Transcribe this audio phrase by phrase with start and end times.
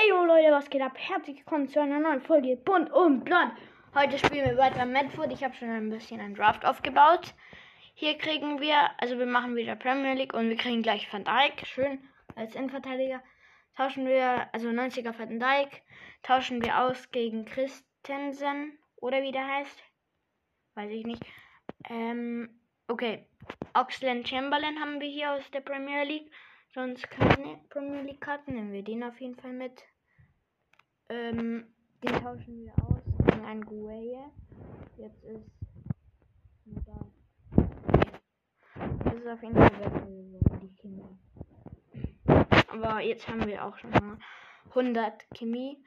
[0.00, 0.92] Hey Leute, was geht ab?
[0.96, 3.52] Herzlich willkommen zu einer neuen Folge Bunt und Blond.
[3.96, 5.32] Heute spielen wir weiter Medford.
[5.32, 7.34] Ich habe schon ein bisschen einen Draft aufgebaut.
[7.94, 11.66] Hier kriegen wir, also wir machen wieder Premier League und wir kriegen gleich Van Dijk,
[11.66, 11.98] schön
[12.36, 13.20] als Innenverteidiger.
[13.76, 15.82] Tauschen wir, also 90er Van Dijk,
[16.22, 19.82] tauschen wir aus gegen Christensen oder wie der heißt.
[20.74, 21.24] Weiß ich nicht.
[21.90, 23.26] Ähm, okay.
[23.74, 26.30] Oxland Chamberlain haben wir hier aus der Premier League.
[26.74, 28.54] Sonst keine Premier League Karten.
[28.54, 29.82] Nehmen wir den auf jeden Fall mit.
[31.08, 31.66] Ähm,
[32.02, 34.30] den tauschen wir aus gegen einen Gueye.
[34.98, 35.50] Jetzt ist
[36.86, 37.06] da.
[39.04, 40.06] Das ist auf jeden Fall besser
[40.60, 41.18] die Kinder.
[42.68, 44.18] Aber jetzt haben wir auch schon mal
[44.68, 45.82] 100 Chemie.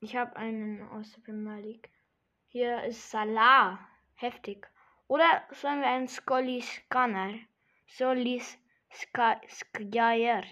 [0.00, 1.90] Ich habe einen aus der Premier League.
[2.46, 3.80] Hier ist Salah.
[4.14, 4.68] Heftig.
[5.08, 7.34] Oder sollen wir einen Scully Scanner?
[7.86, 8.61] Solis
[8.92, 10.44] Skjaer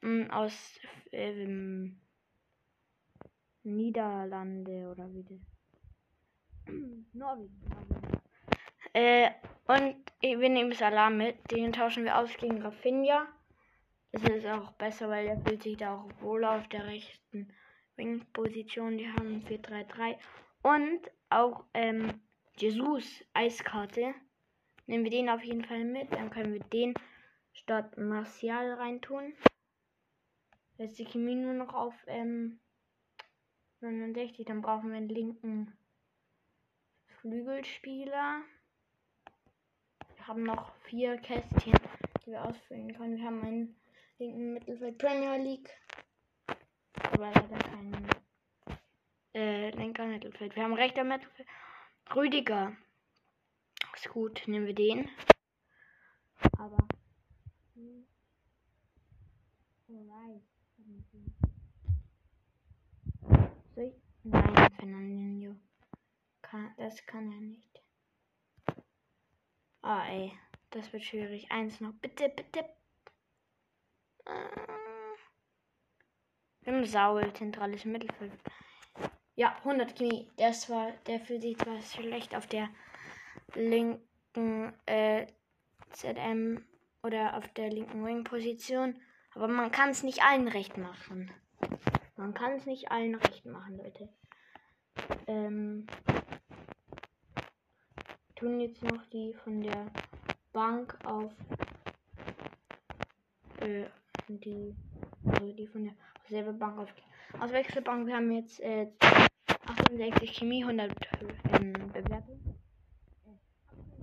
[0.00, 0.80] hm, aus
[1.12, 2.00] ähm,
[3.62, 5.40] Niederlande oder wie das.
[7.12, 7.60] Norwegen.
[8.92, 9.30] Äh,
[9.66, 11.50] und wir nehmen Salah mit.
[11.50, 13.26] Den tauschen wir aus gegen Rafinha.
[14.12, 17.52] Das ist auch besser, weil er fühlt sich da auch wohl auf der rechten
[17.96, 18.98] Wing-Position.
[18.98, 20.16] Die haben 4-3-3.
[20.62, 22.20] Und auch ähm,
[22.56, 24.14] Jesus Eiskarte.
[24.86, 26.12] Nehmen wir den auf jeden Fall mit.
[26.12, 26.94] Dann können wir den
[27.54, 29.32] statt Martial reintun.
[30.76, 32.60] Jetzt die Chemie nur noch auf ähm,
[33.80, 34.44] 69.
[34.46, 35.72] Dann brauchen wir einen linken
[37.20, 38.42] Flügelspieler.
[40.16, 41.78] Wir haben noch vier Kästchen,
[42.24, 43.16] die wir ausfüllen können.
[43.16, 43.76] Wir haben einen
[44.18, 45.70] linken Mittelfeld Premier League.
[47.12, 48.08] Aber leider keinen
[49.34, 50.56] äh, linker Mittelfeld.
[50.56, 51.48] Wir haben rechter Mittelfeld.
[52.14, 52.76] Rüdiger.
[53.94, 55.08] Ist gut, nehmen wir den.
[56.58, 56.78] Aber
[64.26, 65.54] Nein, Fernandinho.
[66.40, 67.82] Kann, das kann er nicht.
[69.82, 70.32] Ah, ey.
[70.70, 71.50] Das wird schwierig.
[71.52, 71.92] Eins noch.
[72.00, 72.64] Bitte, bitte.
[74.24, 74.64] Äh.
[76.62, 78.32] Im Saul, zentrales Mittelfeld.
[79.36, 80.30] Ja, 100 Chemie.
[80.38, 82.70] Das war, der fühlt sich zwar schlecht auf der
[83.54, 85.26] linken äh,
[85.90, 86.64] ZM
[87.04, 88.96] oder auf der linken Wing-Position.
[89.34, 91.30] Aber man kann es nicht allen recht machen.
[92.16, 94.08] Man kann es nicht allen recht machen, Leute.
[95.26, 95.86] Ähm,
[98.36, 99.90] tun jetzt noch die von der
[100.52, 101.32] Bank auf
[103.60, 103.86] äh,
[104.28, 104.74] die
[105.26, 105.94] also die von der
[106.28, 106.94] selbe Bank auf
[107.40, 108.06] aus Wechselbank.
[108.06, 108.88] Wir haben jetzt äh,
[109.66, 110.92] 68 Chemie, 100
[111.52, 112.40] ähm, Bewertung,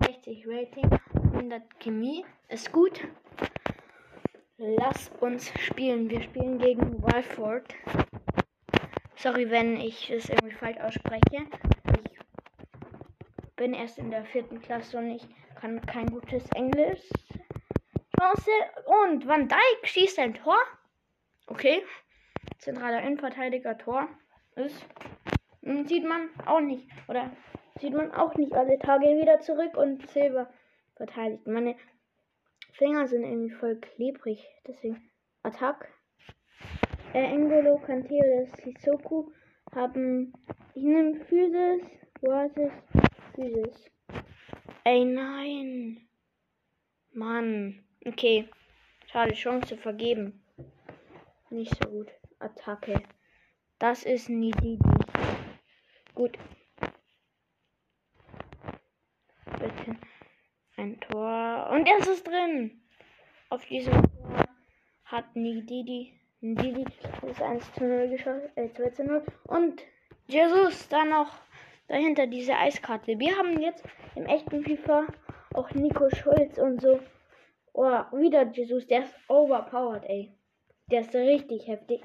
[0.00, 0.90] 60 Rating,
[1.42, 3.00] 100 Chemie ist gut.
[4.58, 6.08] Lass uns spielen.
[6.08, 7.74] Wir spielen gegen Walford.
[9.16, 11.46] Sorry, wenn ich es irgendwie falsch ausspreche.
[13.42, 15.26] Ich bin erst in der vierten Klasse und ich
[15.56, 17.02] kann kein gutes Englisch.
[18.16, 18.50] Chance
[19.08, 20.58] und Van Dijk schießt ein Tor.
[21.48, 21.82] Okay.
[22.58, 24.06] Zentraler Innenverteidiger Tor
[24.54, 24.86] ist.
[25.64, 26.86] Hm, sieht man auch nicht.
[27.08, 27.32] Oder
[27.80, 30.48] sieht man auch nicht alle Tage wieder zurück und Silber
[31.02, 31.46] verteidigt.
[31.48, 31.74] Meine
[32.74, 34.46] Finger sind irgendwie voll klebrig.
[34.66, 35.10] Deswegen
[35.42, 35.88] Attack.
[37.12, 39.32] Äh, Engolo, Kante oder Sissoko
[39.74, 40.32] haben.
[40.74, 41.82] Ich nehme Physis.
[42.20, 42.70] Versus
[43.34, 43.90] Physis.
[44.84, 46.06] Ey, nein.
[47.12, 47.84] Mann.
[48.06, 48.48] Okay.
[49.06, 50.44] Schade, Chance vergeben.
[51.50, 52.12] Nicht so gut.
[52.38, 53.02] Attacke.
[53.80, 54.78] Das ist nie die.
[56.14, 56.38] Gut.
[59.58, 59.96] Bitte
[60.76, 61.68] ein Tor.
[61.70, 62.82] Und es ist drin.
[63.50, 64.46] Auf diesem Tor
[65.04, 66.12] hat Nididi.
[66.40, 66.84] Nididi
[67.28, 68.50] ist 1 zu 0 geschossen.
[68.56, 69.24] Äh, 2 zu 0.
[69.44, 69.82] Und
[70.26, 71.30] Jesus da noch
[71.88, 73.18] dahinter diese Eiskarte.
[73.18, 73.84] Wir haben jetzt
[74.14, 75.06] im echten FIFA
[75.54, 77.00] auch Nico Schulz und so.
[77.74, 78.86] Oh, wieder Jesus.
[78.86, 80.32] Der ist overpowered, ey.
[80.90, 82.02] Der ist richtig heftig.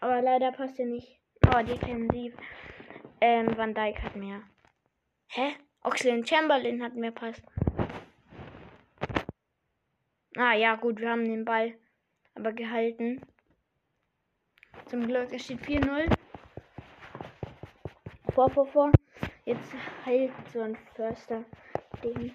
[0.00, 1.18] Aber leider passt er nicht.
[1.46, 2.34] Oh, defensiv.
[3.20, 4.42] Ähm, Van Dijk hat mehr.
[5.28, 5.54] Hä?
[5.84, 7.42] Oxlade Chamberlain hat mehr Pass.
[10.36, 11.74] Ah ja, gut, wir haben den Ball
[12.34, 13.20] aber gehalten.
[14.86, 16.14] Zum Glück, es steht 4-0.
[18.34, 18.92] Vor, vor, vor.
[19.44, 19.72] Jetzt
[20.06, 21.44] heilt so ein Förster
[22.02, 22.34] den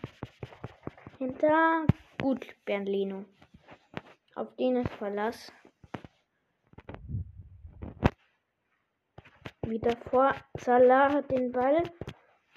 [1.18, 1.86] hinter.
[2.22, 3.26] Gut, Bernd Leno.
[4.36, 5.52] Auf den ist Verlass.
[9.66, 10.36] Wieder vor.
[10.58, 11.84] Salah hat den Ball.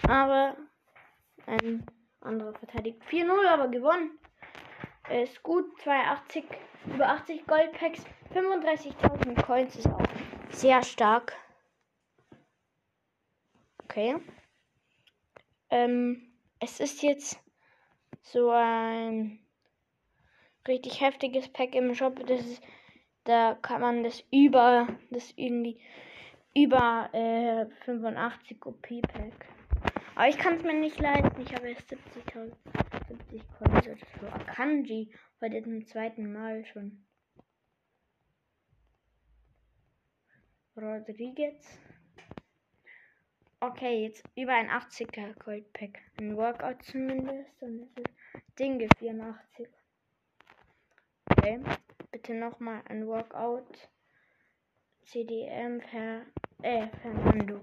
[0.09, 0.57] Aber
[1.51, 1.85] ein
[2.21, 3.03] anderer verteidigt.
[3.11, 4.19] 4-0, aber gewonnen
[5.11, 5.67] ist gut.
[5.81, 6.45] 82,
[6.87, 8.05] über 80 Goldpacks.
[8.35, 10.03] 35.000 Coins ist auch
[10.51, 11.37] sehr stark.
[13.85, 14.17] Okay.
[15.71, 17.41] Ähm, es ist jetzt
[18.23, 19.41] so ein
[20.69, 22.25] richtig heftiges Pack im Shop.
[22.27, 22.63] Das ist,
[23.25, 25.81] da kann man das über, das irgendwie
[26.55, 29.47] über äh, 85 OP Pack.
[30.15, 31.41] Aber ich kann es mir nicht leisten.
[31.41, 32.53] Ich habe erst 70.000
[33.11, 34.27] 70 Coins so.
[34.27, 37.05] Akanji heute zum zweiten Mal schon.
[40.77, 41.79] Rodriguez.
[43.59, 45.99] Okay, jetzt über ein 80er Goldpack.
[46.19, 47.63] Ein Workout zumindest.
[47.63, 49.69] Und das ist Dinge 84.
[51.31, 51.61] Okay.
[52.13, 53.89] Bitte nochmal ein Workout.
[55.03, 56.27] CDM per
[56.63, 57.61] äh, Fernando.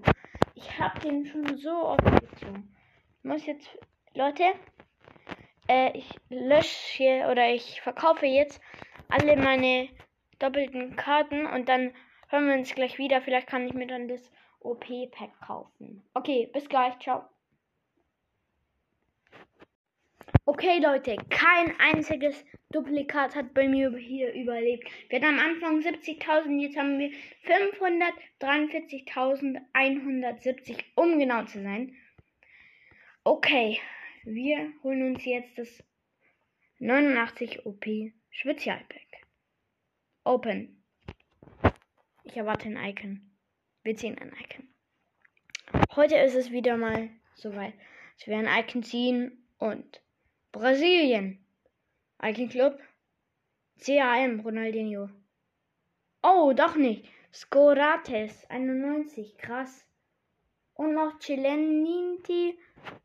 [0.60, 2.74] Ich habe den schon so oft gezogen.
[3.18, 3.78] Ich muss jetzt,
[4.12, 4.42] Leute,
[5.68, 8.60] äh, ich lösche hier oder ich verkaufe jetzt
[9.08, 9.88] alle meine
[10.40, 11.94] doppelten Karten und dann
[12.28, 13.22] hören wir uns gleich wieder.
[13.22, 16.02] Vielleicht kann ich mir dann das OP-Pack kaufen.
[16.14, 16.98] Okay, bis gleich.
[16.98, 17.24] Ciao.
[20.44, 24.88] Okay, Leute, kein einziges Duplikat hat bei mir hier überlebt.
[25.08, 27.10] Wir hatten am Anfang 70.000, jetzt haben wir
[28.40, 31.96] 543.170, um genau zu sein.
[33.24, 33.80] Okay,
[34.24, 35.82] wir holen uns jetzt das
[36.78, 37.86] 89 OP
[38.30, 39.26] Spezialpack.
[40.24, 40.82] Open.
[42.24, 43.30] Ich erwarte ein Icon.
[43.82, 44.68] Wir ziehen ein Icon.
[45.96, 47.72] Heute ist es wieder mal soweit,
[48.16, 50.02] dass wir ein Icon ziehen und
[50.50, 51.44] Brasilien.
[52.22, 52.80] Icon Club.
[53.78, 55.10] CAM Ronaldinho.
[56.22, 57.06] Oh, doch nicht.
[57.34, 59.36] Scorates 91.
[59.36, 59.86] Krass.
[60.72, 62.58] Und noch Chileninti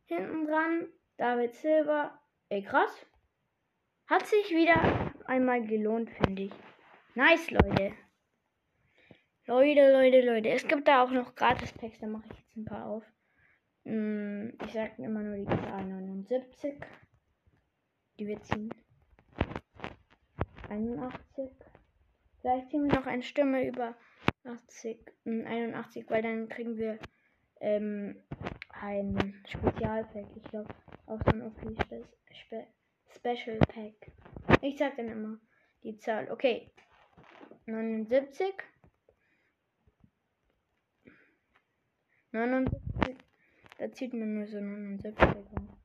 [0.05, 0.87] hinten dran.
[1.17, 2.17] David Silva.
[2.47, 3.05] Ey, krass.
[4.07, 6.53] Hat sich wieder einmal gelohnt, finde ich.
[7.13, 7.93] Nice, Leute.
[9.47, 10.49] Leute, Leute, Leute.
[10.49, 11.99] Es gibt da auch noch Gratis-Packs.
[11.99, 13.03] Da mache ich jetzt ein paar auf.
[13.83, 16.79] Hm, ich sage immer nur die Zahl 79
[18.19, 18.69] die wir ziehen.
[20.69, 21.49] 81.
[22.41, 23.95] Vielleicht ziehen wir noch eine Stimme über
[24.43, 26.99] 80, 81, weil dann kriegen wir
[27.61, 28.21] ähm,
[28.69, 30.25] ein Spezialpack.
[30.35, 30.73] Ich glaube,
[31.05, 32.67] auch so ein OP Spe Spe
[33.15, 34.11] Special Pack.
[34.61, 35.39] Ich sag dann immer
[35.83, 36.31] die Zahl.
[36.31, 36.71] Okay.
[37.65, 38.53] 79.
[42.31, 43.15] 79.
[43.77, 45.82] Da zieht man nur so 79.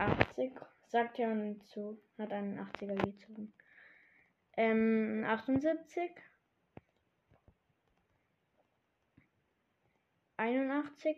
[0.00, 0.52] 80,
[0.88, 3.52] sagt er und zu, hat einen 80er gezogen.
[4.56, 6.10] Ähm, 78.
[10.36, 11.16] 81.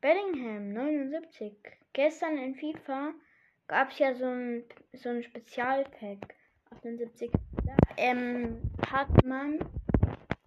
[0.00, 1.56] Bellingham 79.
[1.92, 3.14] Gestern in FIFA
[3.68, 6.34] gab es ja so ein, so ein Spezialpack.
[6.70, 7.30] 78.
[7.64, 8.60] Da ähm,
[8.90, 9.58] hat man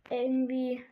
[0.09, 0.83] irgendwie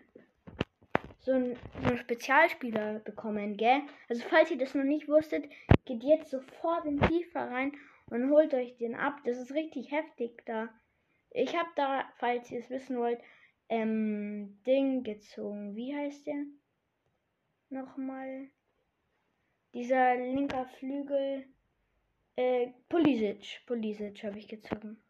[1.21, 3.81] so ein, so ein Spezialspieler bekommen, gell?
[4.09, 5.45] Also falls ihr das noch nicht wusstet,
[5.85, 7.71] geht jetzt sofort in FIFA rein
[8.07, 9.19] und holt euch den ab.
[9.25, 10.69] Das ist richtig heftig da.
[11.29, 13.19] Ich habe da, falls ihr es wissen wollt,
[13.69, 15.75] ähm, Ding gezogen.
[15.75, 16.43] Wie heißt der?
[17.69, 18.49] Nochmal.
[19.73, 21.45] Dieser linker Flügel.
[22.35, 23.61] Äh, Pulisic.
[23.65, 25.01] Pulisic habe ich gezogen.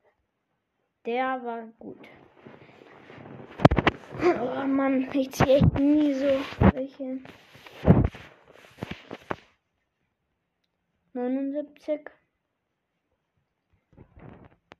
[1.05, 2.07] Der war gut.
[4.23, 6.27] Oh Mann, ich ziehe echt nie so
[6.73, 7.19] welche.
[11.13, 12.07] 79.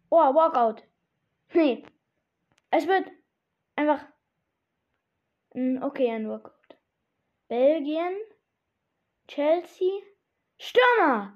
[0.10, 0.84] Oh, Walkout.
[1.54, 1.84] Nee.
[2.70, 3.10] Es wird
[3.76, 4.06] einfach.
[5.56, 6.78] Okay, ein Walkout.
[7.48, 8.16] Belgien.
[9.28, 10.02] Chelsea.
[10.60, 11.34] Stürmer.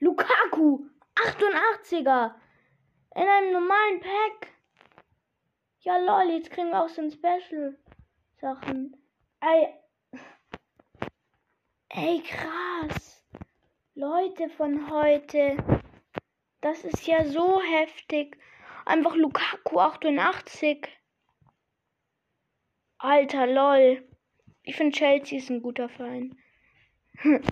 [0.00, 0.86] Lukaku.
[1.14, 2.34] 88er.
[3.14, 4.55] In einem normalen Pack.
[5.86, 8.96] Ja, lol, jetzt kriegen wir auch so ein Special-Sachen.
[9.40, 9.68] Ey.
[11.90, 13.24] Ey, krass.
[13.94, 15.56] Leute von heute.
[16.60, 18.36] Das ist ja so heftig.
[18.84, 20.88] Einfach Lukaku 88.
[22.98, 24.08] Alter, lol.
[24.64, 26.36] Ich finde Chelsea ist ein guter Verein.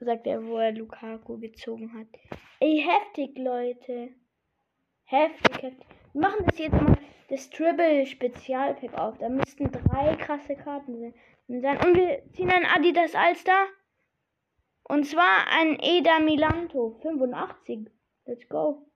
[0.00, 2.08] Sagt er, wo er Lukaku gezogen hat.
[2.60, 4.14] Ey, heftig, Leute.
[5.04, 5.86] Heftig, heftig.
[6.14, 6.96] Wir machen das jetzt mal
[7.34, 9.18] das Dribble Spezialpack auf.
[9.18, 11.14] Da müssten drei krasse Karten sein.
[11.48, 13.66] Und wir ziehen ein Adidas Alster.
[14.84, 17.90] Und zwar ein Eda Milanto 85.
[18.26, 18.86] Let's go.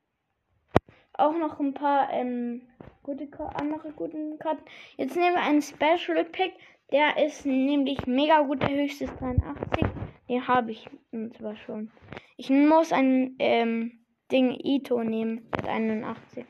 [1.15, 2.63] Auch noch ein paar ähm,
[3.03, 4.63] gute andere gute Karten.
[4.97, 6.53] Jetzt nehmen wir einen Special Pack.
[6.93, 9.85] Der ist nämlich mega gut, der höchste 83.
[10.29, 10.89] Den habe ich
[11.37, 11.91] zwar schon.
[12.37, 13.99] Ich muss ein ähm,
[14.31, 16.47] Ding Ito nehmen mit 81.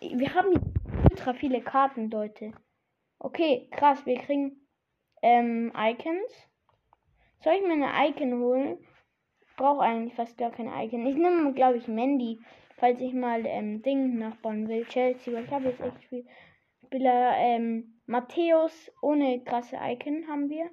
[0.00, 0.79] Wir haben
[1.20, 2.52] ultra viele Karten, Leute.
[3.18, 4.06] Okay, krass.
[4.06, 4.66] Wir kriegen
[5.20, 6.48] ähm, Icons.
[7.44, 8.78] Soll ich mir eine Icon holen?
[9.58, 11.06] Brauche eigentlich fast gar keine Icon.
[11.06, 12.40] Ich nehme, glaube ich, Mandy,
[12.78, 14.86] falls ich mal ähm, Ding nachbauen will.
[14.86, 16.26] Chelsea, weil ich habe jetzt echt viel
[16.86, 17.34] Spieler.
[17.36, 20.70] Ähm, Matthäus ohne krasse Icon haben wir.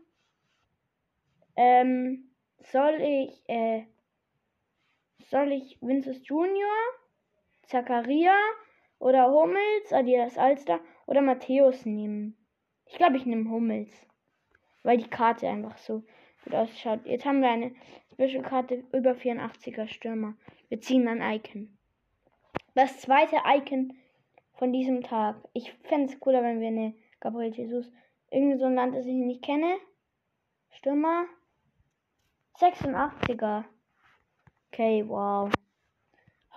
[1.57, 2.31] Ähm,
[2.71, 3.83] soll ich, äh,
[5.29, 6.71] soll ich Vinces Junior,
[7.63, 8.33] Zakaria
[8.99, 12.35] oder Hummels, Adidas Alster oder Matthäus nehmen?
[12.85, 13.91] Ich glaube, ich nehme Hummels,
[14.83, 16.03] weil die Karte einfach so
[16.43, 17.05] gut ausschaut.
[17.05, 17.73] Jetzt haben wir eine
[18.13, 20.35] Special-Karte über 84er Stürmer.
[20.69, 21.77] Wir ziehen ein Icon.
[22.73, 23.93] Das zweite Icon
[24.53, 25.35] von diesem Tag.
[25.53, 27.91] Ich fände es cooler, wenn wir eine Gabriel Jesus.
[28.29, 29.77] Irgendwie so ein Land, das ich nicht kenne.
[30.71, 31.25] Stürmer.
[32.59, 33.65] 86er.
[34.71, 35.49] Okay, wow.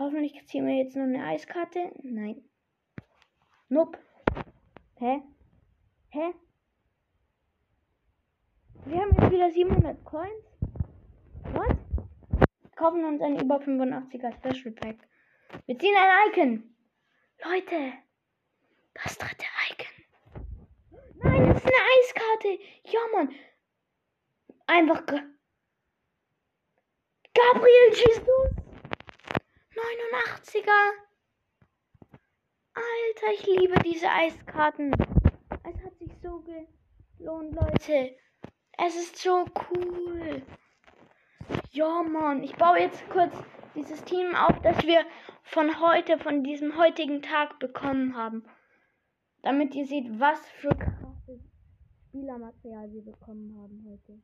[0.00, 1.92] Hoffentlich ziehen wir jetzt noch eine Eiskarte.
[2.02, 2.42] Nein.
[3.68, 3.98] Nope.
[4.96, 5.20] Hä?
[6.08, 6.32] Hä?
[8.86, 10.58] Wir haben jetzt wieder 700 Coins.
[11.52, 11.76] What?
[12.76, 15.06] Kaufen uns ein über 85er Special Pack.
[15.66, 16.74] Wir ziehen ein Icon.
[17.44, 17.92] Leute.
[18.94, 20.46] Das dritte Icon.
[21.22, 22.58] Nein, das ist eine Eiskarte.
[22.84, 23.34] Ja, Mann.
[24.66, 25.04] Einfach.
[27.34, 28.69] Gabriel Jesus.
[29.80, 30.92] 89er.
[32.74, 34.92] Alter, ich liebe diese Eiskarten.
[34.92, 36.44] Es hat sich so
[37.18, 38.16] gelohnt, Leute.
[38.76, 40.42] Es ist so cool.
[41.70, 42.42] Ja, Mann.
[42.42, 43.34] Ich baue jetzt kurz
[43.74, 45.04] dieses Team auf, das wir
[45.42, 48.44] von heute, von diesem heutigen Tag bekommen haben.
[49.42, 51.40] Damit ihr seht, was für krasses
[52.08, 54.20] Spielermaterial wir bekommen haben heute.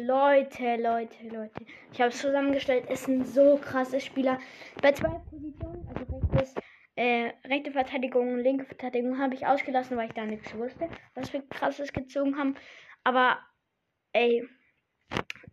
[0.00, 1.66] Leute, Leute, Leute.
[1.92, 2.84] Ich habe es zusammengestellt.
[2.88, 4.38] Es sind so krasse Spieler.
[4.80, 6.54] Bei zwei Positionen, also rechtes,
[6.94, 11.32] äh, rechte Verteidigung und linke Verteidigung, habe ich ausgelassen, weil ich da nichts wusste, was
[11.32, 12.54] wir krasses gezogen haben.
[13.02, 13.40] Aber,
[14.12, 14.48] ey,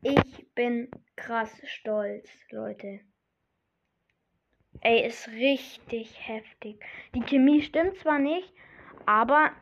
[0.04, 3.00] ich bin krass stolz, Leute.
[4.82, 6.86] Ey, ist richtig heftig.
[7.16, 8.54] Die Chemie stimmt zwar nicht,
[9.08, 9.54] aber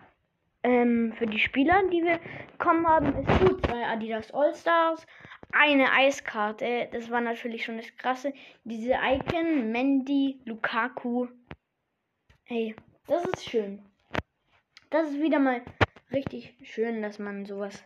[0.63, 2.19] ähm, für die Spieler, die wir
[2.51, 3.65] bekommen haben, ist gut.
[3.65, 5.05] Zwei Adidas All-Stars,
[5.51, 6.89] eine Eiskarte.
[6.91, 8.33] Das war natürlich schon das Krasse.
[8.63, 11.27] Diese Icon, Mandy, Lukaku.
[12.45, 12.75] Hey,
[13.07, 13.83] das ist schön.
[14.89, 15.61] Das ist wieder mal
[16.11, 17.83] richtig schön, dass man sowas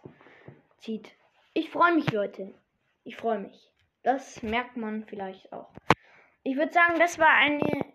[0.77, 1.15] zieht.
[1.53, 2.53] Ich freue mich, Leute.
[3.03, 3.72] Ich freue mich.
[4.03, 5.69] Das merkt man vielleicht auch.
[6.43, 7.86] Ich würde sagen, das war eine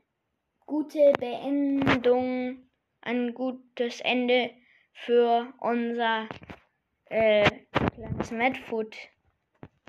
[0.66, 2.68] gute Beendung,
[3.00, 4.50] ein gutes Ende
[4.92, 6.28] für unser
[7.06, 7.48] äh,
[7.94, 8.96] kleines Madfood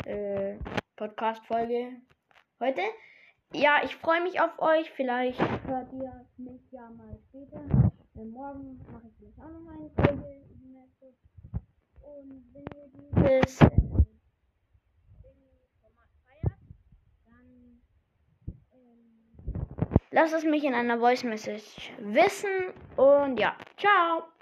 [0.05, 0.57] äh,
[0.95, 1.93] Podcast-Folge
[2.59, 2.81] heute.
[3.53, 4.89] Ja, ich freue mich auf euch.
[4.91, 7.61] Vielleicht hört ihr mich ja mal später.
[8.15, 11.15] Denn morgen mache ich vielleicht auch noch eine Folge über Madfood.
[12.01, 13.69] Und wenn ihr dieses äh,
[15.81, 16.57] Format feiert,
[17.25, 17.81] dann
[18.73, 19.53] ähm,
[20.11, 22.73] lasst es mich in einer Voice Message wissen.
[22.97, 24.32] Und ja, ciao.